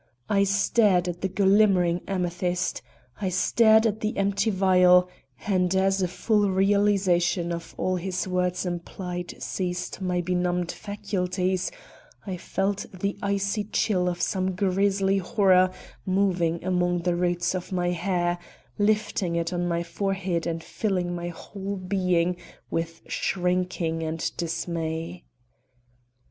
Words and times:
I 0.31 0.45
stared 0.45 1.07
at 1.07 1.21
the 1.21 1.27
glimmering 1.27 2.01
amethyst, 2.07 2.81
I 3.21 3.29
stared 3.29 3.85
at 3.85 3.99
the 3.99 4.17
empty 4.17 4.49
vial 4.49 5.07
and, 5.45 5.75
as 5.75 6.01
a 6.01 6.07
full 6.07 6.49
realization 6.49 7.51
of 7.51 7.75
all 7.77 7.97
his 7.97 8.27
words 8.27 8.65
implied 8.65 9.35
seized 9.39 10.01
my 10.01 10.19
benumbed 10.21 10.71
faculties, 10.71 11.69
I 12.25 12.35
felt 12.37 12.87
the 12.91 13.15
icy 13.21 13.63
chill 13.65 14.09
of 14.09 14.23
some 14.23 14.55
grisly 14.55 15.19
horror 15.19 15.69
moving 16.03 16.63
among 16.65 17.03
the 17.03 17.15
roots 17.15 17.53
of 17.53 17.71
my 17.71 17.91
hair, 17.91 18.39
lifting 18.79 19.35
it 19.35 19.53
on 19.53 19.67
my 19.67 19.83
forehead 19.83 20.47
and 20.47 20.63
filling 20.63 21.13
my 21.13 21.27
whole 21.27 21.75
being 21.77 22.37
with 22.71 23.03
shrinking 23.05 24.01
and 24.01 24.35
dismay. 24.35 25.25